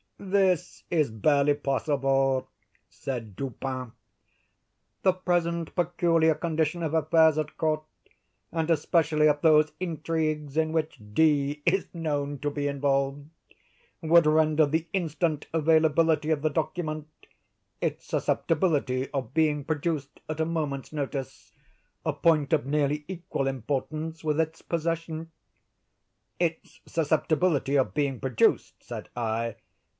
"This 0.17 0.83
is 0.91 1.09
barely 1.11 1.55
possible," 1.55 2.47
said 2.89 3.35
Dupin. 3.35 3.91
"The 5.01 5.13
present 5.13 5.75
peculiar 5.75 6.35
condition 6.35 6.83
of 6.83 6.93
affairs 6.93 7.37
at 7.39 7.57
court, 7.57 7.83
and 8.51 8.69
especially 8.69 9.27
of 9.27 9.41
those 9.41 9.71
intrigues 9.79 10.57
in 10.57 10.73
which 10.73 10.99
D—— 11.13 11.61
is 11.65 11.87
known 11.93 12.37
to 12.39 12.51
be 12.51 12.67
involved, 12.67 13.29
would 14.01 14.25
render 14.27 14.65
the 14.67 14.87
instant 14.93 15.47
availability 15.53 16.29
of 16.29 16.43
the 16.43 16.49
document—its 16.51 18.05
susceptibility 18.05 19.09
of 19.11 19.33
being 19.33 19.63
produced 19.63 20.19
at 20.29 20.39
a 20.39 20.45
moment's 20.45 20.93
notice—a 20.93 22.13
point 22.13 22.53
of 22.53 22.65
nearly 22.65 23.05
equal 23.07 23.47
importance 23.47 24.23
with 24.23 24.39
its 24.39 24.61
possession." 24.61 25.31
"Its 26.39 26.79
susceptibility 26.87 27.75
of 27.75 27.95
being 27.95 28.19
produced?" 28.19 28.83
said 28.83 29.09
I. 29.15 29.55